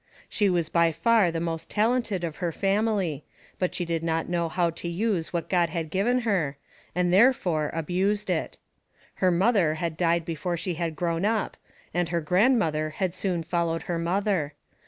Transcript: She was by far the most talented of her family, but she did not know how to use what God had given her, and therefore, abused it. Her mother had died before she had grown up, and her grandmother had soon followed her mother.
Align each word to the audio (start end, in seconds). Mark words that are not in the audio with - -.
She 0.27 0.49
was 0.49 0.67
by 0.67 0.91
far 0.91 1.29
the 1.29 1.39
most 1.39 1.69
talented 1.69 2.23
of 2.23 2.37
her 2.37 2.51
family, 2.51 3.23
but 3.59 3.75
she 3.75 3.85
did 3.85 4.01
not 4.01 4.27
know 4.27 4.49
how 4.49 4.71
to 4.71 4.87
use 4.87 5.31
what 5.31 5.47
God 5.47 5.69
had 5.69 5.91
given 5.91 6.21
her, 6.21 6.57
and 6.95 7.13
therefore, 7.13 7.69
abused 7.71 8.31
it. 8.31 8.57
Her 9.17 9.29
mother 9.29 9.75
had 9.75 9.95
died 9.97 10.25
before 10.25 10.57
she 10.57 10.73
had 10.73 10.95
grown 10.95 11.23
up, 11.23 11.55
and 11.93 12.09
her 12.09 12.19
grandmother 12.19 12.89
had 12.89 13.13
soon 13.13 13.43
followed 13.43 13.83
her 13.83 13.99
mother. 13.99 14.55